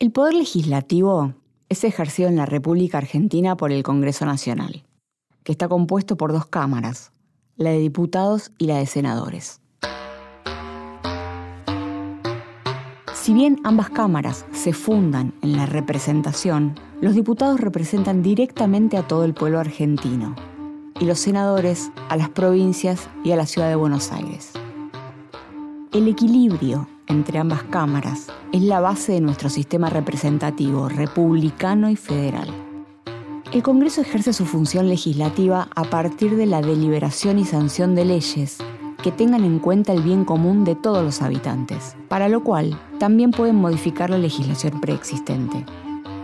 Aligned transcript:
El 0.00 0.12
poder 0.12 0.34
legislativo 0.34 1.34
es 1.68 1.82
ejercido 1.82 2.28
en 2.28 2.36
la 2.36 2.46
República 2.46 2.98
Argentina 2.98 3.56
por 3.56 3.72
el 3.72 3.82
Congreso 3.82 4.26
Nacional, 4.26 4.84
que 5.42 5.50
está 5.50 5.68
compuesto 5.68 6.16
por 6.16 6.32
dos 6.32 6.46
cámaras, 6.46 7.10
la 7.56 7.70
de 7.70 7.80
diputados 7.80 8.52
y 8.58 8.66
la 8.66 8.76
de 8.76 8.86
senadores. 8.86 9.60
Si 13.12 13.34
bien 13.34 13.58
ambas 13.64 13.90
cámaras 13.90 14.46
se 14.52 14.72
fundan 14.72 15.34
en 15.42 15.56
la 15.56 15.66
representación, 15.66 16.76
los 17.00 17.16
diputados 17.16 17.58
representan 17.58 18.22
directamente 18.22 18.96
a 18.98 19.08
todo 19.08 19.24
el 19.24 19.34
pueblo 19.34 19.58
argentino 19.58 20.36
y 21.00 21.06
los 21.06 21.18
senadores 21.18 21.90
a 22.08 22.16
las 22.16 22.28
provincias 22.28 23.08
y 23.24 23.32
a 23.32 23.36
la 23.36 23.46
ciudad 23.46 23.68
de 23.68 23.74
Buenos 23.74 24.12
Aires. 24.12 24.52
El 25.90 26.06
equilibrio 26.06 26.86
entre 27.08 27.38
ambas 27.38 27.62
cámaras 27.64 28.28
es 28.52 28.62
la 28.62 28.80
base 28.80 29.12
de 29.12 29.20
nuestro 29.20 29.48
sistema 29.48 29.90
representativo 29.90 30.88
republicano 30.88 31.90
y 31.90 31.96
federal. 31.96 32.48
El 33.52 33.62
Congreso 33.62 34.02
ejerce 34.02 34.32
su 34.32 34.44
función 34.44 34.88
legislativa 34.88 35.68
a 35.74 35.84
partir 35.84 36.36
de 36.36 36.46
la 36.46 36.60
deliberación 36.60 37.38
y 37.38 37.44
sanción 37.44 37.94
de 37.94 38.04
leyes 38.04 38.58
que 39.02 39.10
tengan 39.10 39.44
en 39.44 39.58
cuenta 39.58 39.92
el 39.92 40.02
bien 40.02 40.24
común 40.24 40.64
de 40.64 40.74
todos 40.74 41.02
los 41.02 41.22
habitantes, 41.22 41.96
para 42.08 42.28
lo 42.28 42.42
cual 42.42 42.78
también 42.98 43.30
pueden 43.30 43.56
modificar 43.56 44.10
la 44.10 44.18
legislación 44.18 44.80
preexistente. 44.80 45.64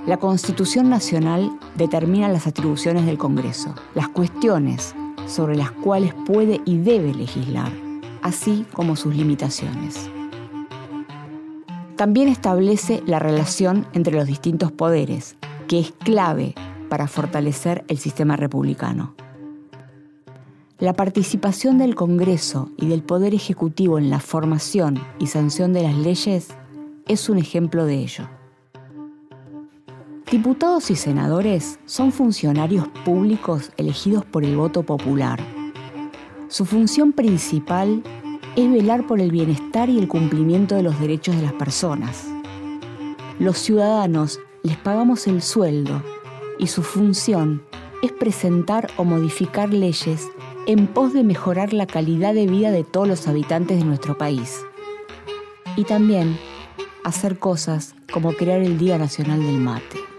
La 0.06 0.18
Constitución 0.18 0.90
Nacional 0.90 1.50
determina 1.76 2.28
las 2.28 2.46
atribuciones 2.46 3.06
del 3.06 3.16
Congreso, 3.16 3.74
las 3.94 4.08
cuestiones 4.08 4.94
sobre 5.26 5.56
las 5.56 5.70
cuales 5.70 6.12
puede 6.26 6.60
y 6.66 6.76
debe 6.76 7.14
legislar, 7.14 7.72
así 8.20 8.66
como 8.74 8.96
sus 8.96 9.16
limitaciones. 9.16 10.10
También 11.96 12.28
establece 12.28 13.02
la 13.06 13.20
relación 13.20 13.86
entre 13.92 14.16
los 14.16 14.26
distintos 14.26 14.72
poderes, 14.72 15.36
que 15.68 15.78
es 15.78 15.92
clave 15.92 16.54
para 16.88 17.06
fortalecer 17.06 17.84
el 17.88 17.98
sistema 17.98 18.36
republicano. 18.36 19.14
La 20.80 20.92
participación 20.92 21.78
del 21.78 21.94
Congreso 21.94 22.70
y 22.76 22.88
del 22.88 23.04
Poder 23.04 23.32
Ejecutivo 23.32 23.98
en 23.98 24.10
la 24.10 24.18
formación 24.18 25.00
y 25.20 25.28
sanción 25.28 25.72
de 25.72 25.84
las 25.84 25.94
leyes 25.94 26.48
es 27.06 27.28
un 27.28 27.38
ejemplo 27.38 27.86
de 27.86 27.94
ello. 27.94 28.28
Diputados 30.30 30.90
y 30.90 30.96
senadores 30.96 31.78
son 31.84 32.10
funcionarios 32.10 32.88
públicos 33.04 33.70
elegidos 33.76 34.24
por 34.24 34.44
el 34.44 34.56
voto 34.56 34.82
popular. 34.82 35.38
Su 36.48 36.64
función 36.64 37.12
principal 37.12 38.02
es 38.56 38.70
velar 38.70 39.06
por 39.06 39.20
el 39.20 39.30
bienestar 39.30 39.88
y 39.88 39.98
el 39.98 40.08
cumplimiento 40.08 40.76
de 40.76 40.82
los 40.82 40.98
derechos 41.00 41.36
de 41.36 41.42
las 41.42 41.52
personas. 41.54 42.26
Los 43.38 43.58
ciudadanos 43.58 44.40
les 44.62 44.76
pagamos 44.76 45.26
el 45.26 45.42
sueldo 45.42 46.02
y 46.58 46.68
su 46.68 46.82
función 46.82 47.62
es 48.02 48.12
presentar 48.12 48.90
o 48.96 49.04
modificar 49.04 49.72
leyes 49.72 50.28
en 50.66 50.86
pos 50.86 51.12
de 51.12 51.24
mejorar 51.24 51.72
la 51.72 51.86
calidad 51.86 52.32
de 52.32 52.46
vida 52.46 52.70
de 52.70 52.84
todos 52.84 53.08
los 53.08 53.26
habitantes 53.26 53.78
de 53.78 53.84
nuestro 53.84 54.16
país. 54.16 54.64
Y 55.76 55.84
también 55.84 56.38
hacer 57.02 57.38
cosas 57.38 57.94
como 58.12 58.32
crear 58.32 58.60
el 58.60 58.78
Día 58.78 58.98
Nacional 58.98 59.42
del 59.42 59.58
Mate. 59.58 60.13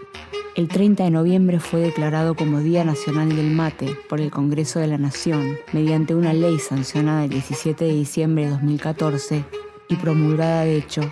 El 0.56 0.68
30 0.68 1.04
de 1.04 1.10
noviembre 1.10 1.60
fue 1.60 1.80
declarado 1.80 2.34
como 2.34 2.60
Día 2.60 2.82
Nacional 2.82 3.28
del 3.36 3.50
Mate 3.50 3.94
por 4.08 4.22
el 4.22 4.30
Congreso 4.30 4.78
de 4.78 4.86
la 4.86 4.96
Nación 4.96 5.58
mediante 5.74 6.14
una 6.14 6.32
ley 6.32 6.58
sancionada 6.58 7.24
el 7.24 7.30
17 7.30 7.84
de 7.84 7.92
diciembre 7.92 8.44
de 8.44 8.50
2014 8.52 9.44
y 9.90 9.96
promulgada 9.96 10.64
de 10.64 10.78
hecho 10.78 11.02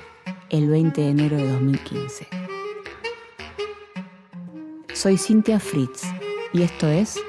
el 0.49 0.71
20 0.71 0.99
de 0.99 1.09
enero 1.11 1.37
de 1.37 1.53
2015. 1.53 2.27
Soy 4.95 5.19
Cintia 5.19 5.61
Fritz 5.61 6.05
y 6.55 6.63
esto 6.63 6.89
es 6.89 7.21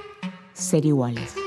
Ser 0.53 0.85
Iguales. 0.85 1.44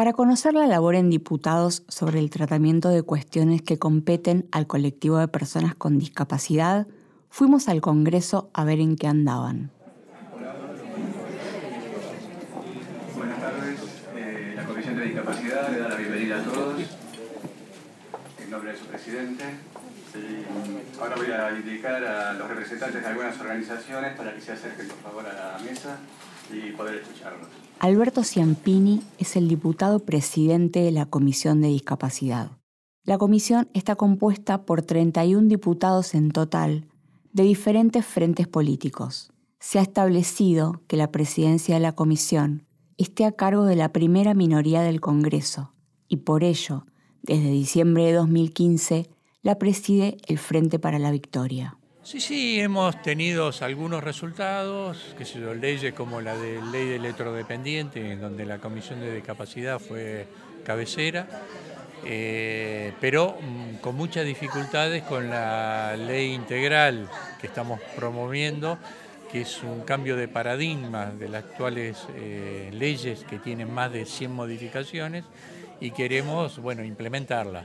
Para 0.00 0.14
conocer 0.14 0.54
la 0.54 0.66
labor 0.66 0.94
en 0.94 1.10
diputados 1.10 1.82
sobre 1.88 2.20
el 2.20 2.30
tratamiento 2.30 2.88
de 2.88 3.02
cuestiones 3.02 3.60
que 3.60 3.78
competen 3.78 4.48
al 4.50 4.66
colectivo 4.66 5.18
de 5.18 5.28
personas 5.28 5.74
con 5.74 5.98
discapacidad, 5.98 6.86
fuimos 7.28 7.68
al 7.68 7.82
Congreso 7.82 8.48
a 8.54 8.64
ver 8.64 8.80
en 8.80 8.96
qué 8.96 9.08
andaban. 9.08 9.70
Buenas 13.14 13.40
tardes. 13.40 13.78
Eh, 14.16 14.54
la 14.56 14.64
Comisión 14.64 14.96
de 14.96 15.04
Discapacidad 15.04 15.70
le 15.70 15.78
da 15.80 15.88
la 15.90 15.96
bienvenida 15.96 16.40
a 16.40 16.44
todos 16.44 16.80
en 18.42 18.50
nombre 18.50 18.72
de 18.72 18.78
su 18.78 18.86
presidente. 18.86 19.44
ahora 20.98 21.14
voy 21.14 21.30
a 21.30 21.58
indicar 21.58 22.02
a 22.02 22.32
los 22.32 22.48
representantes 22.48 23.02
de 23.02 23.06
algunas 23.06 23.38
organizaciones 23.38 24.16
para 24.16 24.34
que 24.34 24.40
se 24.40 24.52
acerquen 24.52 24.88
por 24.88 24.96
favor 24.96 25.26
a 25.26 25.58
la 25.58 25.58
mesa 25.58 25.98
y 26.50 26.70
poder 26.70 27.02
escucharlos. 27.02 27.69
Alberto 27.82 28.24
Ciampini 28.24 29.00
es 29.16 29.36
el 29.36 29.48
diputado 29.48 30.00
presidente 30.00 30.80
de 30.80 30.90
la 30.90 31.06
Comisión 31.06 31.62
de 31.62 31.68
Discapacidad. 31.68 32.50
La 33.04 33.16
comisión 33.16 33.70
está 33.72 33.96
compuesta 33.96 34.66
por 34.66 34.82
31 34.82 35.48
diputados 35.48 36.14
en 36.14 36.30
total 36.30 36.88
de 37.32 37.44
diferentes 37.44 38.04
frentes 38.04 38.46
políticos. 38.46 39.32
Se 39.60 39.78
ha 39.78 39.82
establecido 39.82 40.82
que 40.88 40.98
la 40.98 41.10
presidencia 41.10 41.74
de 41.74 41.80
la 41.80 41.92
comisión 41.92 42.66
esté 42.98 43.24
a 43.24 43.32
cargo 43.32 43.64
de 43.64 43.76
la 43.76 43.94
primera 43.94 44.34
minoría 44.34 44.82
del 44.82 45.00
Congreso 45.00 45.72
y 46.06 46.18
por 46.18 46.44
ello, 46.44 46.84
desde 47.22 47.50
diciembre 47.50 48.04
de 48.04 48.12
2015, 48.12 49.08
la 49.40 49.58
preside 49.58 50.18
el 50.26 50.36
Frente 50.36 50.78
para 50.78 50.98
la 50.98 51.10
Victoria. 51.10 51.79
Sí, 52.02 52.18
sí, 52.18 52.58
hemos 52.58 53.00
tenido 53.02 53.50
algunos 53.60 54.02
resultados, 54.02 55.14
que 55.18 55.26
se 55.26 55.38
leyes 55.54 55.92
como 55.92 56.22
la 56.22 56.34
de 56.34 56.60
ley 56.72 56.88
de 56.88 56.96
electrodependiente, 56.96 58.12
en 58.12 58.22
donde 58.22 58.46
la 58.46 58.58
Comisión 58.58 59.00
de 59.00 59.14
Discapacidad 59.14 59.78
fue 59.78 60.26
cabecera, 60.64 61.28
eh, 62.06 62.94
pero 63.02 63.36
mm, 63.38 63.76
con 63.82 63.96
muchas 63.96 64.24
dificultades 64.24 65.02
con 65.02 65.28
la 65.28 65.94
ley 65.94 66.32
integral 66.32 67.06
que 67.38 67.48
estamos 67.48 67.78
promoviendo, 67.94 68.78
que 69.30 69.42
es 69.42 69.62
un 69.62 69.82
cambio 69.82 70.16
de 70.16 70.26
paradigma 70.26 71.10
de 71.10 71.28
las 71.28 71.44
actuales 71.44 71.98
eh, 72.16 72.70
leyes 72.72 73.24
que 73.28 73.38
tienen 73.38 73.72
más 73.72 73.92
de 73.92 74.06
100 74.06 74.32
modificaciones 74.32 75.24
y 75.80 75.90
queremos, 75.90 76.60
bueno, 76.60 76.82
implementarla, 76.82 77.62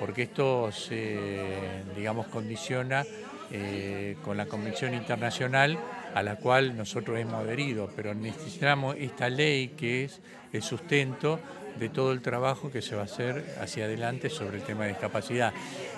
porque 0.00 0.22
esto 0.22 0.72
se, 0.72 1.46
digamos, 1.94 2.26
condiciona 2.26 3.04
eh, 3.50 4.16
con 4.24 4.36
la 4.36 4.46
Convención 4.46 4.94
Internacional 4.94 5.78
a 6.14 6.22
la 6.22 6.36
cual 6.36 6.76
nosotros 6.76 7.18
hemos 7.18 7.34
adherido, 7.34 7.90
pero 7.94 8.14
necesitamos 8.14 8.96
esta 8.98 9.28
ley 9.28 9.68
que 9.68 10.04
es 10.04 10.20
el 10.52 10.62
sustento 10.62 11.40
de 11.78 11.88
todo 11.88 12.12
el 12.12 12.22
trabajo 12.22 12.70
que 12.70 12.82
se 12.82 12.96
va 12.96 13.02
a 13.02 13.04
hacer 13.04 13.56
hacia 13.60 13.84
adelante 13.84 14.30
sobre 14.30 14.56
el 14.58 14.62
tema 14.62 14.84
de 14.84 14.90
discapacidad. 14.90 15.52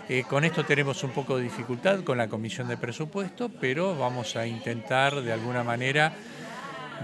Eh, 0.09 0.25
con 0.29 0.45
esto 0.45 0.65
tenemos 0.65 1.03
un 1.05 1.11
poco 1.11 1.37
de 1.37 1.45
dificultad 1.45 2.01
con 2.01 2.19
la 2.19 2.29
Comisión 2.29 2.69
de 2.69 2.77
Presupuesto, 2.77 3.49
pero 3.49 3.97
vamos 3.97 4.37
a 4.37 4.47
intentar 4.47 5.23
de 5.23 5.33
alguna 5.33 5.63
manera 5.63 6.13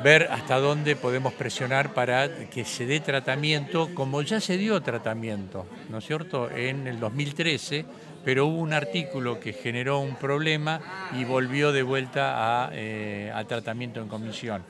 ver 0.03 0.29
hasta 0.31 0.59
dónde 0.59 0.97
podemos 0.97 1.33
presionar 1.35 1.95
para 1.95 2.49
que 2.49 2.65
se 2.65 2.87
dé 2.87 3.01
tratamiento, 3.01 3.95
como 3.95 4.23
ya 4.23 4.41
se 4.41 4.57
dio 4.57 4.81
tratamiento, 4.83 5.67
¿no 5.89 5.99
es 5.99 6.07
cierto?, 6.07 6.51
en 6.51 6.87
el 6.87 6.99
2013 6.99 7.85
pero 8.25 8.47
hubo 8.47 8.59
un 8.59 8.73
artículo 8.73 9.39
que 9.39 9.53
generó 9.53 9.99
un 9.99 10.17
problema 10.17 10.81
y 11.13 11.25
volvió 11.25 11.73
de 11.73 11.83
vuelta 11.83 12.65
a, 12.65 12.71
eh, 12.73 13.31
al 13.33 13.47
tratamiento 13.47 14.01
en 14.01 14.09
comisión. 14.09 14.65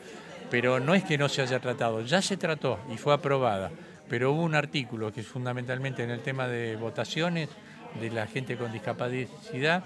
Pero 0.51 0.81
no 0.81 0.95
es 0.95 1.05
que 1.05 1.17
no 1.17 1.29
se 1.29 1.43
haya 1.43 1.61
tratado, 1.61 2.03
ya 2.03 2.21
se 2.21 2.37
trató 2.37 2.81
y 2.93 2.97
fue 2.97 3.15
aprobada, 3.15 3.71
pero 4.09 4.33
hubo 4.33 4.43
un 4.43 4.55
artículo 4.55 5.13
que 5.13 5.21
es 5.21 5.27
fundamentalmente 5.27 6.03
en 6.03 6.11
el 6.11 6.21
tema 6.21 6.49
de 6.49 6.77
votaciones 6.77 7.49
de 8.01 8.11
la 8.11 8.27
gente 8.27 8.57
con 8.57 8.73
discapacidad, 8.73 9.85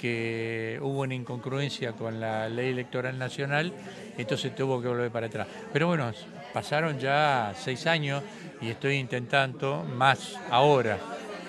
que 0.00 0.78
hubo 0.80 1.00
una 1.00 1.14
incongruencia 1.14 1.92
con 1.92 2.20
la 2.20 2.48
ley 2.48 2.70
electoral 2.70 3.18
nacional, 3.18 3.72
entonces 4.16 4.54
tuvo 4.54 4.80
que 4.80 4.88
volver 4.88 5.10
para 5.10 5.26
atrás. 5.26 5.46
Pero 5.72 5.88
bueno, 5.88 6.10
pasaron 6.54 6.98
ya 6.98 7.52
seis 7.56 7.86
años 7.86 8.22
y 8.62 8.68
estoy 8.68 8.94
intentando, 8.94 9.84
más 9.84 10.38
ahora, 10.50 10.98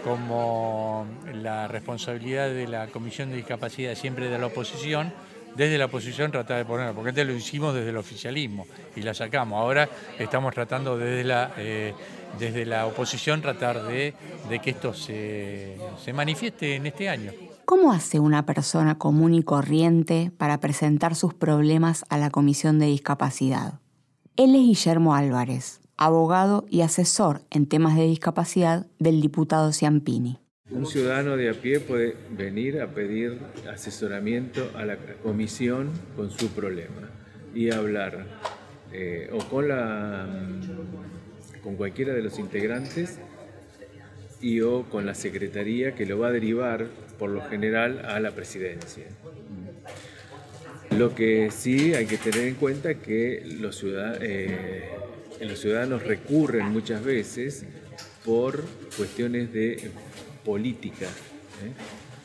como 0.03 1.07
la 1.33 1.68
responsabilidad 1.68 2.50
de 2.50 2.68
la 2.68 2.88
Comisión 2.88 3.30
de 3.30 3.38
Discapacidad 3.38 3.95
siempre 3.95 4.30
de 4.30 4.38
la 4.38 4.48
oposición, 4.48 5.13
desde 5.56 5.77
la 5.77 5.86
oposición 5.86 6.31
tratar 6.31 6.57
de 6.57 6.65
ponerla, 6.65 6.94
porque 6.94 7.09
antes 7.09 7.27
lo 7.27 7.33
hicimos 7.33 7.74
desde 7.74 7.89
el 7.89 7.97
oficialismo 7.97 8.68
y 8.95 9.01
la 9.01 9.13
sacamos. 9.13 9.59
Ahora 9.59 9.88
estamos 10.18 10.54
tratando 10.54 10.97
desde 10.97 11.24
la, 11.24 11.51
eh, 11.57 11.94
desde 12.39 12.65
la 12.65 12.86
oposición 12.86 13.42
tratar 13.42 13.83
de, 13.83 14.13
de 14.50 14.59
que 14.59 14.71
esto 14.71 14.94
se, 14.94 15.77
se 16.04 16.13
manifieste 16.13 16.75
en 16.75 16.88
este 16.88 17.07
año. 17.07 17.31
¿Cómo 17.66 17.92
hace 17.94 18.19
una 18.19 18.46
persona 18.46 18.98
común 18.98 19.34
y 19.34 19.44
corriente 19.44 20.31
para 20.38 20.60
presentar 20.60 21.16
sus 21.16 21.34
problemas 21.34 22.06
a 22.10 22.18
la 22.18 22.30
Comisión 22.30 22.80
de 22.80 22.88
Discapacidad? 22.88 23.80
Él 24.36 24.56
es 24.56 24.62
Guillermo 24.62 25.16
Álvarez, 25.16 25.81
abogado 25.98 26.66
y 26.69 26.81
asesor 26.81 27.42
en 27.50 27.68
temas 27.68 27.96
de 27.96 28.04
discapacidad 28.04 28.88
del 29.00 29.22
diputado 29.22 29.72
Ciampini. 29.72 30.40
Un 30.69 30.86
ciudadano 30.86 31.38
de 31.38 31.50
a 31.50 31.54
pie 31.54 31.80
puede 31.80 32.16
venir 32.31 32.81
a 32.81 32.88
pedir 32.88 33.40
asesoramiento 33.72 34.72
a 34.75 34.86
la 34.86 34.98
comisión 35.22 35.90
con 36.16 36.31
su 36.31 36.48
problema 36.50 37.10
y 37.54 37.72
hablar 37.72 38.25
eh, 38.94 39.30
o 39.34 39.40
con, 39.50 39.68
la, 39.68 40.25
mm, 40.25 41.62
con 41.62 41.75
cualquiera 41.75 42.14
de 42.14 42.22
los 42.22 42.40
integrantes 42.40 43.19
y 44.42 44.62
o 44.62 44.84
con 44.90 45.06
la 45.06 45.14
secretaría 45.14 45.94
que 45.94 46.06
lo 46.06 46.19
va 46.19 46.30
a 46.30 46.31
derivar 46.31 46.88
por 47.21 47.29
lo 47.29 47.47
general 47.47 48.03
a 48.03 48.19
la 48.19 48.31
presidencia. 48.31 49.06
Lo 50.97 51.13
que 51.13 51.51
sí 51.51 51.94
hay 51.94 52.07
que 52.07 52.18
tener 52.18 52.47
en 52.47 52.56
cuenta 52.56 52.89
es 52.89 52.97
que 52.97 53.44
los 53.59 53.77
ciudadanos, 53.77 54.18
eh, 54.23 54.89
los 55.41 55.59
ciudadanos 55.59 56.01
recurren 56.01 56.71
muchas 56.71 57.03
veces 57.03 57.63
por 58.25 58.65
cuestiones 58.97 59.53
de 59.53 59.91
política 60.44 61.06
¿eh? 61.06 61.73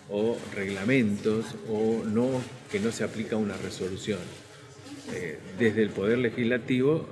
o 0.09 0.39
reglamentos 0.55 1.45
o 1.69 2.03
no 2.03 2.31
que 2.73 2.81
no 2.81 2.91
se 2.91 3.05
aplica 3.05 3.37
una 3.37 3.59
resolución. 3.59 4.21
Eh, 5.13 5.39
desde 5.59 5.83
el 5.83 5.91
Poder 5.91 6.17
Legislativo, 6.17 7.07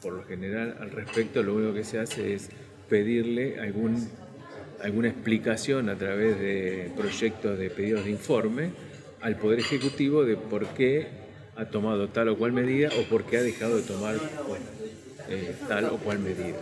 por 0.00 0.14
lo 0.14 0.24
general 0.24 0.78
al 0.80 0.90
respecto, 0.90 1.42
lo 1.42 1.56
único 1.56 1.74
que 1.74 1.84
se 1.84 1.98
hace 1.98 2.32
es 2.32 2.48
pedirle 2.88 3.60
algún, 3.60 4.08
alguna 4.82 5.08
explicación 5.08 5.88
a 5.88 5.96
través 5.96 6.38
de 6.38 6.92
proyectos 6.96 7.58
de 7.58 7.70
pedidos 7.70 8.04
de 8.04 8.10
informe 8.10 8.70
al 9.20 9.36
Poder 9.36 9.60
Ejecutivo 9.60 10.24
de 10.24 10.36
por 10.36 10.66
qué 10.68 11.08
ha 11.56 11.66
tomado 11.66 12.08
tal 12.08 12.28
o 12.28 12.38
cual 12.38 12.52
medida 12.52 12.88
o 12.98 13.08
por 13.08 13.24
qué 13.24 13.38
ha 13.38 13.42
dejado 13.42 13.76
de 13.76 13.82
tomar 13.82 14.16
eh, 15.28 15.54
tal 15.68 15.84
o 15.86 15.98
cual 15.98 16.18
medida. 16.18 16.56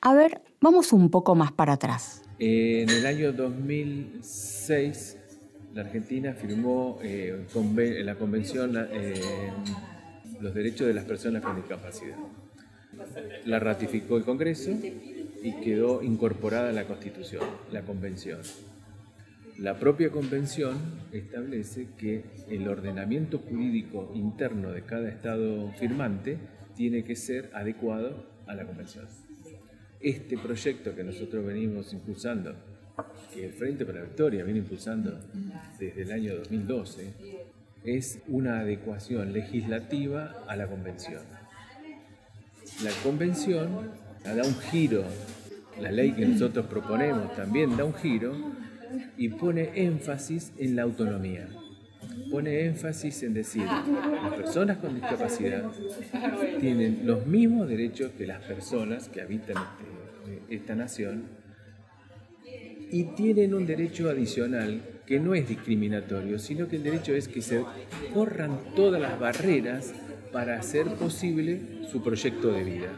A 0.00 0.14
ver, 0.14 0.40
vamos 0.60 0.92
un 0.92 1.10
poco 1.10 1.34
más 1.34 1.50
para 1.50 1.72
atrás. 1.72 2.22
En 2.38 2.88
el 2.88 3.04
año 3.04 3.32
2006, 3.32 5.16
la 5.74 5.80
Argentina 5.80 6.34
firmó 6.34 7.00
eh, 7.02 7.44
la 8.04 8.14
Convención 8.14 8.88
eh, 8.92 9.50
Los 10.40 10.54
Derechos 10.54 10.86
de 10.86 10.94
las 10.94 11.04
Personas 11.04 11.42
con 11.42 11.56
Discapacidad. 11.56 12.16
La 13.44 13.58
ratificó 13.58 14.16
el 14.16 14.24
Congreso 14.24 14.70
y 15.42 15.52
quedó 15.60 16.02
incorporada 16.02 16.70
a 16.70 16.72
la 16.72 16.86
Constitución, 16.86 17.44
la 17.70 17.82
Convención. 17.82 18.40
La 19.58 19.78
propia 19.78 20.10
Convención 20.10 20.76
establece 21.12 21.88
que 21.98 22.24
el 22.48 22.68
ordenamiento 22.68 23.38
jurídico 23.38 24.12
interno 24.14 24.70
de 24.70 24.82
cada 24.82 25.08
Estado 25.08 25.72
firmante 25.72 26.38
tiene 26.76 27.02
que 27.02 27.16
ser 27.16 27.50
adecuado 27.54 28.26
a 28.46 28.54
la 28.54 28.64
Convención. 28.64 29.06
Este 30.00 30.38
proyecto 30.38 30.94
que 30.94 31.02
nosotros 31.02 31.44
venimos 31.44 31.92
impulsando, 31.92 32.54
que 33.34 33.46
el 33.46 33.52
Frente 33.52 33.84
para 33.84 33.98
la 33.98 34.04
Victoria 34.04 34.44
viene 34.44 34.60
impulsando 34.60 35.18
desde 35.78 36.02
el 36.02 36.12
año 36.12 36.36
2012, 36.36 37.12
es 37.84 38.20
una 38.28 38.60
adecuación 38.60 39.32
legislativa 39.32 40.44
a 40.46 40.54
la 40.54 40.68
Convención. 40.68 41.22
La 42.84 42.90
Convención 43.02 43.90
da 44.24 44.42
un 44.44 44.58
giro, 44.70 45.04
la 45.80 45.90
ley 45.90 46.12
que 46.12 46.26
nosotros 46.26 46.66
proponemos 46.66 47.34
también 47.34 47.76
da 47.76 47.84
un 47.84 47.94
giro 47.94 48.34
y 49.16 49.28
pone 49.28 49.70
énfasis 49.74 50.52
en 50.58 50.76
la 50.76 50.82
autonomía. 50.82 51.48
Pone 52.30 52.66
énfasis 52.66 53.22
en 53.22 53.34
decir, 53.34 53.64
las 53.64 54.34
personas 54.34 54.78
con 54.78 54.94
discapacidad 54.94 55.70
tienen 56.60 57.02
los 57.04 57.26
mismos 57.26 57.68
derechos 57.68 58.12
que 58.16 58.26
las 58.26 58.42
personas 58.42 59.08
que 59.08 59.22
habitan 59.22 59.56
este, 59.56 60.54
esta 60.54 60.74
nación 60.74 61.24
y 62.90 63.04
tienen 63.14 63.54
un 63.54 63.66
derecho 63.66 64.08
adicional 64.08 64.80
que 65.06 65.20
no 65.20 65.34
es 65.34 65.48
discriminatorio, 65.48 66.38
sino 66.38 66.68
que 66.68 66.76
el 66.76 66.82
derecho 66.82 67.14
es 67.14 67.28
que 67.28 67.40
se 67.40 67.64
corran 68.12 68.58
todas 68.74 69.00
las 69.00 69.18
barreras 69.18 69.94
para 70.32 70.58
hacer 70.58 70.86
posible 70.94 71.86
su 71.90 72.02
proyecto 72.02 72.52
de 72.52 72.64
vida. 72.64 72.88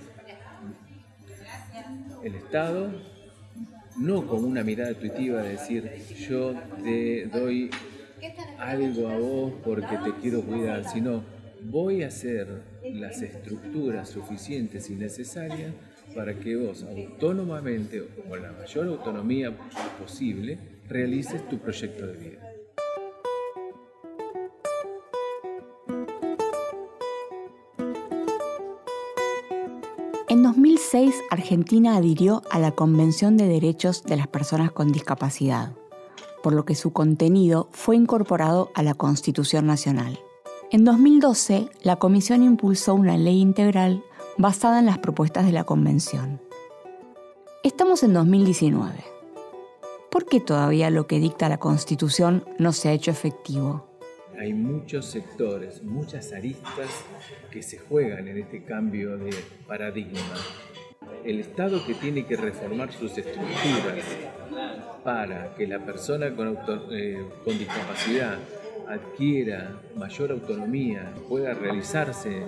El 2.23 2.35
Estado 2.35 2.91
no 3.97 4.27
con 4.27 4.45
una 4.45 4.63
mirada 4.63 4.93
intuitiva 4.93 5.43
de 5.43 5.51
decir 5.51 5.91
yo 6.29 6.55
te 6.83 7.27
doy 7.27 7.71
algo 8.59 9.09
a 9.09 9.19
vos 9.19 9.53
porque 9.65 9.97
te 10.05 10.13
quiero 10.21 10.43
cuidar, 10.43 10.85
sino 10.85 11.23
voy 11.63 12.03
a 12.03 12.09
hacer 12.09 12.63
las 12.83 13.23
estructuras 13.23 14.09
suficientes 14.09 14.91
y 14.91 14.95
necesarias 14.95 15.73
para 16.15 16.39
que 16.39 16.57
vos 16.57 16.85
autónomamente 16.85 18.05
con 18.29 18.43
la 18.43 18.53
mayor 18.53 18.89
autonomía 18.89 19.57
posible 19.99 20.59
realices 20.89 21.49
tu 21.49 21.59
proyecto 21.59 22.07
de 22.07 22.17
vida. 22.17 22.60
En 30.31 30.45
2006, 30.45 31.13
Argentina 31.29 31.97
adhirió 31.97 32.43
a 32.53 32.61
la 32.61 32.71
Convención 32.71 33.37
de 33.37 33.49
Derechos 33.49 34.05
de 34.05 34.17
las 34.17 34.29
Personas 34.29 34.71
con 34.71 34.93
Discapacidad, 34.93 35.73
por 36.41 36.53
lo 36.53 36.65
que 36.65 36.77
su 36.77 36.93
contenido 36.93 37.69
fue 37.73 37.97
incorporado 37.97 38.71
a 38.77 38.85
la 38.85 38.95
Constitución 38.95 39.67
Nacional. 39.67 40.21
En 40.71 40.85
2012, 40.85 41.69
la 41.83 41.97
Comisión 41.97 42.45
impulsó 42.45 42.95
una 42.95 43.17
ley 43.17 43.41
integral 43.41 44.05
basada 44.39 44.79
en 44.79 44.87
las 44.87 44.99
propuestas 44.99 45.47
de 45.47 45.53
la 45.53 45.65
Convención. 45.65 46.41
Estamos 47.65 48.05
en 48.05 48.13
2019. 48.13 49.03
¿Por 50.13 50.27
qué 50.27 50.39
todavía 50.39 50.91
lo 50.91 51.09
que 51.09 51.19
dicta 51.19 51.49
la 51.49 51.59
Constitución 51.59 52.45
no 52.57 52.73
se 52.73 52.89
ha 52.89 52.93
hecho 52.93 53.11
efectivo? 53.11 53.90
Hay 54.41 54.55
muchos 54.55 55.05
sectores, 55.05 55.83
muchas 55.83 56.33
aristas 56.33 57.05
que 57.51 57.63
se 57.63 57.77
juegan 57.77 58.27
en 58.27 58.39
este 58.39 58.65
cambio 58.65 59.19
de 59.19 59.35
paradigma. 59.67 60.35
El 61.23 61.41
Estado 61.41 61.85
que 61.87 61.93
tiene 61.93 62.25
que 62.25 62.37
reformar 62.37 62.91
sus 62.91 63.19
estructuras 63.19 64.03
para 65.05 65.55
que 65.55 65.67
la 65.67 65.85
persona 65.85 66.35
con, 66.35 66.57
eh, 66.91 67.23
discapacidad 67.45 68.39
adquiera 68.89 69.79
mayor 69.97 70.33
autonomía, 70.33 71.13
pueda 71.29 71.53
realizarse, 71.53 72.43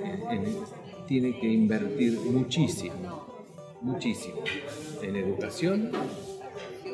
tiene 1.07 1.39
que 1.39 1.47
invertir 1.47 2.19
muchísimo, 2.21 3.45
muchísimo 3.83 4.43
en 5.03 5.17
educación, 5.17 5.93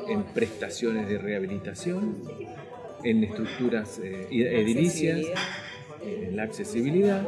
en 0.09 0.25
prestaciones 0.25 1.09
de 1.09 1.19
rehabilitación, 1.19 2.17
en 3.05 3.25
estructuras 3.25 3.99
eh, 3.99 4.29
edilicias, 4.31 5.21
en 6.03 6.37
la 6.37 6.45
accesibilidad. 6.45 7.23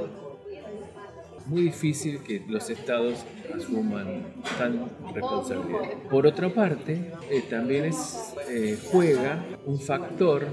Muy 1.46 1.62
difícil 1.62 2.20
que 2.22 2.42
los 2.48 2.70
estados 2.70 3.24
asuman 3.52 4.34
tan 4.58 4.88
responsabilidad. 5.12 5.94
Por 6.08 6.26
otra 6.26 6.52
parte, 6.52 7.12
eh, 7.30 7.42
también 7.48 7.86
es, 7.86 8.34
eh, 8.48 8.78
juega 8.90 9.44
un 9.66 9.80
factor 9.80 10.46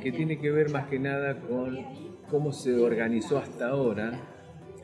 que 0.00 0.10
tiene 0.10 0.38
que 0.38 0.50
ver 0.50 0.70
más 0.70 0.88
que 0.88 0.98
nada 0.98 1.38
con 1.38 1.78
cómo 2.28 2.52
se 2.52 2.74
organizó 2.74 3.38
hasta 3.38 3.68
ahora 3.68 4.12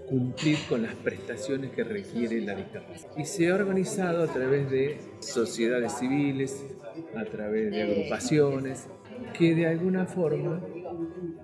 cumplir 0.08 0.58
con 0.68 0.82
las 0.82 0.94
prestaciones 0.94 1.70
que 1.72 1.82
requiere 1.82 2.40
la 2.40 2.54
discapacidad. 2.54 3.16
Y 3.16 3.24
se 3.24 3.48
ha 3.48 3.54
organizado 3.54 4.22
a 4.22 4.26
través 4.28 4.70
de 4.70 4.98
sociedades 5.20 5.94
civiles, 5.98 6.64
a 7.16 7.24
través 7.24 7.70
de 7.70 7.82
agrupaciones, 7.82 8.86
que 9.36 9.54
de 9.54 9.66
alguna 9.66 10.06
forma 10.06 10.60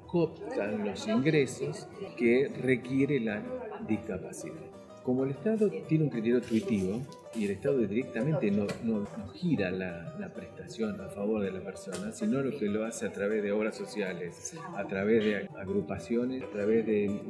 cooptan 0.06 0.84
los 0.84 1.08
ingresos 1.08 1.88
que 2.16 2.48
requiere 2.62 3.20
la 3.20 3.42
discapacidad. 3.88 4.72
Como 5.02 5.24
el 5.24 5.30
Estado 5.30 5.68
tiene 5.88 6.04
un 6.04 6.10
criterio 6.10 6.38
intuitivo 6.38 7.02
y 7.34 7.46
el 7.46 7.52
Estado 7.52 7.78
directamente 7.78 8.50
no, 8.52 8.66
no, 8.84 9.06
gira 9.34 9.70
la, 9.72 10.14
la, 10.18 10.32
prestación 10.32 11.00
a 11.00 11.08
favor 11.08 11.42
de 11.42 11.50
la 11.50 11.60
persona, 11.60 12.12
sino 12.12 12.40
lo 12.40 12.56
que 12.56 12.66
lo 12.66 12.84
hace 12.84 13.06
a 13.06 13.12
través 13.12 13.42
de 13.42 13.50
obras 13.50 13.74
sociales, 13.76 14.54
a 14.76 14.86
través 14.86 15.24
de 15.24 15.48
agrupaciones, 15.58 16.44
a 16.44 16.50
través 16.50 16.86
de 16.86 17.20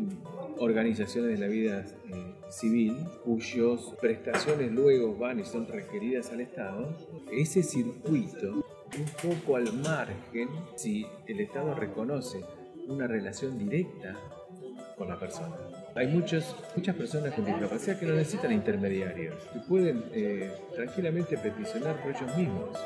organizaciones 0.58 1.30
de 1.30 1.38
la 1.38 1.50
vida 1.50 1.86
eh, 2.12 2.34
civil, 2.50 2.94
cuyas 3.24 3.94
prestaciones 4.00 4.70
luego 4.70 5.16
van 5.16 5.40
y 5.40 5.44
son 5.44 5.66
requeridas 5.66 6.30
al 6.30 6.42
Estado, 6.42 6.94
ese 7.30 7.62
circuito 7.62 8.64
un 8.98 9.06
poco 9.30 9.56
al 9.56 9.72
margen 9.72 10.48
si 10.76 11.06
el 11.26 11.40
Estado 11.40 11.74
reconoce 11.74 12.44
una 12.88 13.06
relación 13.06 13.58
directa 13.58 14.16
con 14.96 15.08
la 15.08 15.18
persona. 15.18 15.56
Hay 15.94 16.08
muchos, 16.08 16.56
muchas 16.76 16.94
personas 16.96 17.32
con 17.34 17.44
discapacidad 17.44 17.98
que 17.98 18.06
no 18.06 18.14
necesitan 18.14 18.52
intermediarios, 18.52 19.42
que 19.52 19.60
pueden 19.60 20.04
eh, 20.12 20.52
tranquilamente 20.74 21.36
peticionar 21.38 22.00
por 22.02 22.14
ellos 22.14 22.36
mismos. 22.36 22.78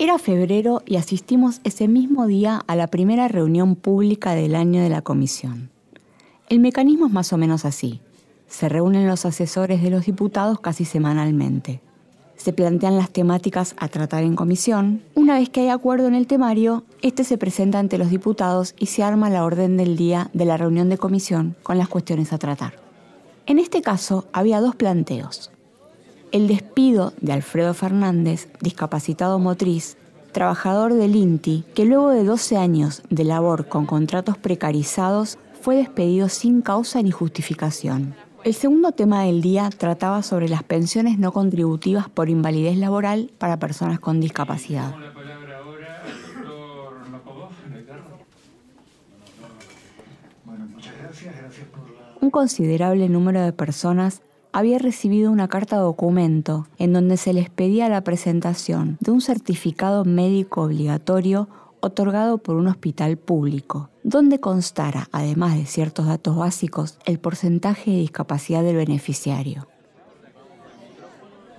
Era 0.00 0.20
febrero 0.20 0.80
y 0.86 0.94
asistimos 0.94 1.60
ese 1.64 1.88
mismo 1.88 2.28
día 2.28 2.62
a 2.68 2.76
la 2.76 2.86
primera 2.86 3.26
reunión 3.26 3.74
pública 3.74 4.36
del 4.36 4.54
año 4.54 4.80
de 4.80 4.88
la 4.88 5.02
comisión. 5.02 5.70
El 6.48 6.60
mecanismo 6.60 7.06
es 7.06 7.12
más 7.12 7.32
o 7.32 7.36
menos 7.36 7.64
así. 7.64 8.00
Se 8.46 8.68
reúnen 8.68 9.08
los 9.08 9.26
asesores 9.26 9.82
de 9.82 9.90
los 9.90 10.06
diputados 10.06 10.60
casi 10.60 10.84
semanalmente. 10.84 11.80
Se 12.36 12.52
plantean 12.52 12.96
las 12.96 13.10
temáticas 13.10 13.74
a 13.76 13.88
tratar 13.88 14.22
en 14.22 14.36
comisión. 14.36 15.02
Una 15.16 15.34
vez 15.34 15.48
que 15.48 15.62
hay 15.62 15.68
acuerdo 15.70 16.06
en 16.06 16.14
el 16.14 16.28
temario, 16.28 16.84
este 17.02 17.24
se 17.24 17.36
presenta 17.36 17.80
ante 17.80 17.98
los 17.98 18.08
diputados 18.08 18.76
y 18.78 18.86
se 18.86 19.02
arma 19.02 19.30
la 19.30 19.44
orden 19.44 19.76
del 19.76 19.96
día 19.96 20.30
de 20.32 20.44
la 20.44 20.56
reunión 20.56 20.88
de 20.90 20.98
comisión 20.98 21.56
con 21.64 21.76
las 21.76 21.88
cuestiones 21.88 22.32
a 22.32 22.38
tratar. 22.38 22.74
En 23.46 23.58
este 23.58 23.82
caso 23.82 24.28
había 24.32 24.60
dos 24.60 24.76
planteos. 24.76 25.50
El 26.30 26.46
despido 26.46 27.14
de 27.22 27.32
Alfredo 27.32 27.72
Fernández, 27.72 28.48
discapacitado 28.60 29.38
motriz, 29.38 29.96
trabajador 30.32 30.92
del 30.92 31.16
INTI, 31.16 31.64
que 31.74 31.86
luego 31.86 32.10
de 32.10 32.22
12 32.22 32.58
años 32.58 33.02
de 33.08 33.24
labor 33.24 33.68
con 33.68 33.86
contratos 33.86 34.36
precarizados 34.36 35.38
fue 35.62 35.76
despedido 35.76 36.28
sin 36.28 36.60
causa 36.60 37.00
ni 37.00 37.10
justificación. 37.10 38.14
El 38.44 38.52
segundo 38.52 38.92
tema 38.92 39.22
del 39.22 39.40
día 39.40 39.70
trataba 39.70 40.22
sobre 40.22 40.50
las 40.50 40.62
pensiones 40.62 41.18
no 41.18 41.32
contributivas 41.32 42.10
por 42.10 42.28
invalidez 42.28 42.76
laboral 42.76 43.30
para 43.38 43.58
personas 43.58 43.98
con 43.98 44.20
discapacidad. 44.20 44.94
Un 52.20 52.30
considerable 52.30 53.08
número 53.08 53.40
de 53.40 53.52
personas 53.52 54.20
había 54.58 54.80
recibido 54.80 55.30
una 55.30 55.46
carta 55.46 55.76
documento 55.76 56.66
en 56.78 56.92
donde 56.92 57.16
se 57.16 57.32
les 57.32 57.48
pedía 57.48 57.88
la 57.88 58.02
presentación 58.02 58.96
de 58.98 59.12
un 59.12 59.20
certificado 59.20 60.04
médico 60.04 60.62
obligatorio 60.62 61.48
otorgado 61.78 62.38
por 62.38 62.56
un 62.56 62.66
hospital 62.66 63.18
público, 63.18 63.88
donde 64.02 64.40
constara, 64.40 65.06
además 65.12 65.54
de 65.54 65.64
ciertos 65.64 66.06
datos 66.08 66.34
básicos, 66.34 66.98
el 67.04 67.20
porcentaje 67.20 67.92
de 67.92 67.98
discapacidad 67.98 68.64
del 68.64 68.74
beneficiario. 68.74 69.68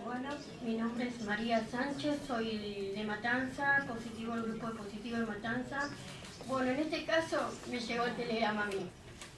Bueno, 0.03 0.31
mi 0.65 0.75
nombre 0.75 1.07
es 1.07 1.25
María 1.25 1.65
Sánchez, 1.71 2.19
soy 2.27 2.91
de 2.97 3.05
Matanza, 3.05 3.85
positivo 3.87 4.33
el 4.33 4.43
grupo 4.43 4.67
de 4.67 4.73
positivo 4.73 5.17
de 5.19 5.25
Matanza. 5.25 5.89
Bueno, 6.49 6.71
en 6.71 6.79
este 6.79 7.05
caso 7.05 7.37
me 7.71 7.79
llegó 7.79 8.03
el 8.03 8.15
telegrama 8.17 8.63
a 8.63 8.67
mí. 8.67 8.89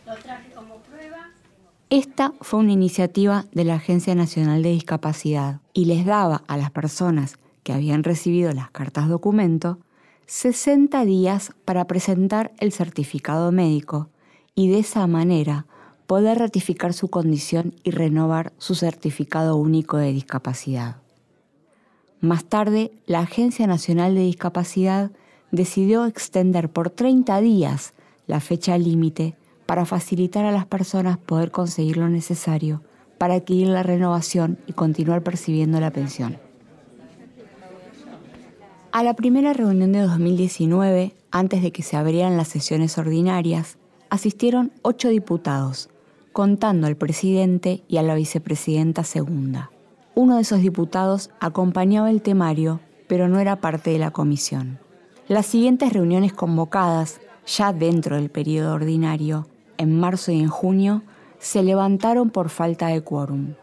Lo 0.07 0.15
traje 0.15 0.51
como 0.51 0.77
prueba. 0.77 1.29
Esta 1.91 2.31
fue 2.39 2.61
una 2.61 2.71
iniciativa 2.71 3.47
de 3.51 3.65
la 3.65 3.75
Agencia 3.75 4.15
Nacional 4.15 4.63
de 4.63 4.69
Discapacidad 4.69 5.59
y 5.73 5.83
les 5.83 6.05
daba 6.05 6.41
a 6.47 6.55
las 6.55 6.71
personas 6.71 7.37
que 7.63 7.73
habían 7.73 8.05
recibido 8.05 8.53
las 8.53 8.71
cartas 8.71 9.09
documento 9.09 9.77
60 10.25 11.03
días 11.03 11.51
para 11.65 11.87
presentar 11.87 12.53
el 12.59 12.71
certificado 12.71 13.51
médico 13.51 14.07
y 14.55 14.69
de 14.69 14.79
esa 14.79 15.05
manera 15.05 15.65
poder 16.07 16.39
ratificar 16.39 16.93
su 16.93 17.09
condición 17.09 17.75
y 17.83 17.91
renovar 17.91 18.53
su 18.57 18.73
certificado 18.73 19.57
único 19.57 19.97
de 19.97 20.13
discapacidad. 20.13 20.95
Más 22.21 22.45
tarde, 22.45 22.93
la 23.05 23.19
Agencia 23.19 23.67
Nacional 23.67 24.15
de 24.15 24.21
Discapacidad 24.21 25.11
decidió 25.51 26.05
extender 26.05 26.69
por 26.69 26.89
30 26.89 27.41
días 27.41 27.91
la 28.27 28.39
fecha 28.39 28.77
límite 28.77 29.35
para 29.71 29.85
facilitar 29.85 30.43
a 30.43 30.51
las 30.51 30.65
personas 30.65 31.17
poder 31.17 31.49
conseguir 31.49 31.95
lo 31.95 32.09
necesario 32.09 32.81
para 33.17 33.35
adquirir 33.35 33.67
la 33.67 33.83
renovación 33.83 34.57
y 34.67 34.73
continuar 34.73 35.23
percibiendo 35.23 35.79
la 35.79 35.91
pensión. 35.91 36.37
A 38.91 39.01
la 39.01 39.13
primera 39.13 39.53
reunión 39.53 39.93
de 39.93 40.01
2019, 40.01 41.15
antes 41.31 41.61
de 41.61 41.71
que 41.71 41.83
se 41.83 41.95
abrieran 41.95 42.35
las 42.35 42.49
sesiones 42.49 42.97
ordinarias, 42.97 43.77
asistieron 44.09 44.73
ocho 44.81 45.07
diputados, 45.07 45.89
contando 46.33 46.85
al 46.85 46.97
presidente 46.97 47.81
y 47.87 47.95
a 47.95 48.03
la 48.03 48.15
vicepresidenta 48.15 49.05
segunda. 49.05 49.71
Uno 50.15 50.35
de 50.35 50.41
esos 50.41 50.59
diputados 50.59 51.29
acompañaba 51.39 52.11
el 52.11 52.21
temario, 52.21 52.81
pero 53.07 53.29
no 53.29 53.39
era 53.39 53.61
parte 53.61 53.91
de 53.91 53.99
la 53.99 54.11
comisión. 54.11 54.79
Las 55.29 55.45
siguientes 55.45 55.93
reuniones 55.93 56.33
convocadas, 56.33 57.21
ya 57.47 57.71
dentro 57.71 58.17
del 58.17 58.29
periodo 58.29 58.73
ordinario, 58.73 59.47
en 59.81 59.99
marzo 59.99 60.31
y 60.31 60.39
en 60.39 60.47
junio, 60.47 61.03
se 61.39 61.63
levantaron 61.63 62.29
por 62.29 62.49
falta 62.49 62.87
de 62.87 63.01
quórum. 63.01 63.55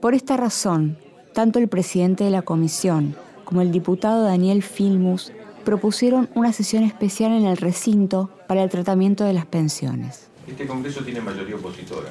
Por 0.00 0.14
esta 0.14 0.36
razón, 0.36 0.98
tanto 1.34 1.58
el 1.58 1.68
presidente 1.68 2.24
de 2.24 2.30
la 2.30 2.42
comisión 2.42 3.16
como 3.44 3.60
el 3.60 3.72
diputado 3.72 4.22
Daniel 4.22 4.62
Filmus 4.62 5.32
propusieron 5.64 6.28
una 6.34 6.52
sesión 6.52 6.84
especial 6.84 7.32
en 7.32 7.44
el 7.44 7.56
recinto 7.56 8.30
para 8.46 8.62
el 8.62 8.70
tratamiento 8.70 9.24
de 9.24 9.32
las 9.32 9.46
pensiones. 9.46 10.28
Este 10.46 10.66
Congreso 10.66 11.02
tiene 11.02 11.20
mayoría 11.20 11.56
opositora, 11.56 12.08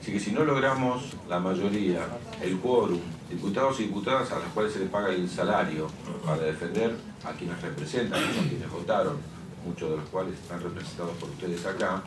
así 0.00 0.12
que 0.12 0.18
si 0.18 0.32
no 0.32 0.44
logramos 0.44 1.14
la 1.28 1.38
mayoría, 1.38 2.00
el 2.42 2.58
quórum, 2.58 2.98
diputados 3.30 3.78
y 3.78 3.84
diputadas 3.84 4.32
a 4.32 4.40
las 4.40 4.48
cuales 4.48 4.72
se 4.72 4.80
les 4.80 4.88
paga 4.88 5.10
el 5.10 5.28
salario 5.28 5.88
para 6.26 6.42
defender 6.42 6.96
a 7.24 7.32
quienes 7.32 7.60
representan, 7.62 8.22
a 8.22 8.48
quienes 8.48 8.70
votaron, 8.70 9.16
muchos 9.64 9.90
de 9.90 9.96
los 9.96 10.08
cuales 10.08 10.34
están 10.34 10.60
representados 10.60 11.16
por 11.18 11.28
ustedes 11.30 11.64
acá, 11.66 12.02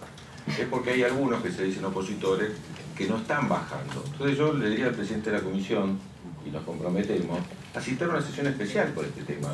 es 0.48 0.67
porque 0.69 0.91
hay 0.91 1.03
algunos 1.03 1.41
que 1.41 1.51
se 1.51 1.63
dicen 1.63 1.86
opositores 1.86 2.51
que 2.98 3.07
no 3.07 3.17
están 3.17 3.48
bajando. 3.50 4.03
Entonces 4.12 4.38
yo 4.38 4.53
le 4.53 4.69
diría 4.69 4.88
al 4.88 4.93
presidente 4.93 5.31
de 5.31 5.38
la 5.38 5.43
comisión, 5.43 6.00
y 6.45 6.50
nos 6.50 6.63
comprometemos, 6.63 7.39
a 7.74 7.79
citar 7.79 8.10
una 8.10 8.21
sesión 8.21 8.48
especial 8.48 8.89
por 8.89 9.05
este 9.05 9.21
tema 9.24 9.50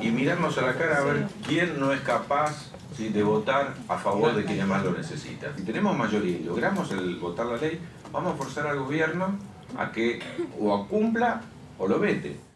y 0.00 0.08
mirarnos 0.10 0.56
a 0.58 0.62
la 0.62 0.74
cara 0.74 0.98
a 0.98 1.04
ver 1.04 1.26
quién 1.46 1.78
no 1.78 1.92
es 1.92 2.00
capaz 2.00 2.70
de 2.98 3.22
votar 3.22 3.74
a 3.88 3.96
favor 3.96 4.34
de 4.34 4.44
quienes 4.44 4.66
más 4.66 4.84
lo 4.84 4.92
necesitan. 4.92 5.56
Si 5.56 5.62
tenemos 5.62 5.96
mayoría 5.96 6.38
y 6.38 6.44
logramos 6.44 6.90
el 6.90 7.16
votar 7.16 7.46
la 7.46 7.56
ley, 7.56 7.78
vamos 8.12 8.34
a 8.34 8.36
forzar 8.36 8.66
al 8.66 8.78
gobierno 8.78 9.38
a 9.76 9.92
que 9.92 10.20
o 10.58 10.86
cumpla 10.86 11.42
o 11.78 11.86
lo 11.86 12.00
vete. 12.00 12.47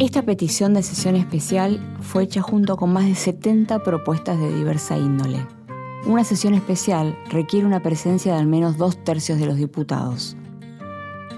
Esta 0.00 0.22
petición 0.22 0.72
de 0.72 0.82
sesión 0.82 1.14
especial 1.14 1.78
fue 2.00 2.22
hecha 2.22 2.40
junto 2.40 2.78
con 2.78 2.90
más 2.90 3.04
de 3.04 3.14
70 3.14 3.82
propuestas 3.82 4.40
de 4.40 4.50
diversa 4.50 4.96
índole. 4.96 5.46
Una 6.06 6.24
sesión 6.24 6.54
especial 6.54 7.18
requiere 7.28 7.66
una 7.66 7.82
presencia 7.82 8.32
de 8.32 8.38
al 8.38 8.46
menos 8.46 8.78
dos 8.78 9.04
tercios 9.04 9.38
de 9.38 9.44
los 9.44 9.58
diputados. 9.58 10.38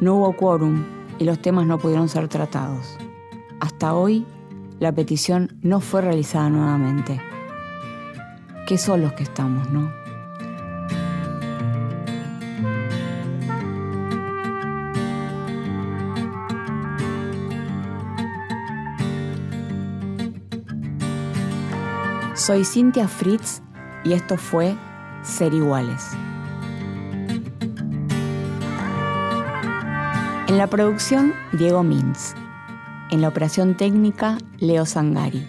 No 0.00 0.14
hubo 0.14 0.37
quórum 0.37 0.85
y 1.19 1.25
los 1.25 1.42
temas 1.42 1.66
no 1.66 1.78
pudieron 1.78 2.09
ser 2.09 2.28
tratados. 2.28 2.97
Hasta 3.59 3.95
hoy, 3.95 4.25
la 4.78 4.92
petición 4.92 5.59
no 5.62 5.81
fue 5.81 6.00
realizada 6.00 6.49
nuevamente. 6.49 7.21
Qué 8.69 8.78
solos 8.78 9.14
que 9.14 9.25
estamos, 9.25 9.71
¿no? 9.71 10.01
Soy 22.44 22.64
Cintia 22.64 23.06
Fritz 23.06 23.62
y 24.02 24.14
esto 24.14 24.37
fue 24.37 24.75
Ser 25.22 25.54
Iguales. 25.54 26.11
En 30.49 30.58
la 30.58 30.66
producción, 30.66 31.34
Diego 31.52 31.84
Mins. 31.84 32.34
En 33.12 33.20
la 33.20 33.28
operación 33.28 33.76
técnica, 33.76 34.38
Leo 34.58 34.87
Sangari. 34.87 35.46